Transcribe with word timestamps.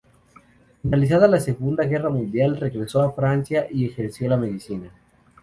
Finalizada 0.81 1.27
la 1.27 1.39
Segunda 1.39 1.83
Guerra 1.83 2.09
Mundial 2.09 2.57
regresó 2.59 3.03
a 3.03 3.11
Francia 3.11 3.67
y 3.69 3.85
ejerció 3.85 4.27
la 4.29 4.35
medicina. 4.37 4.89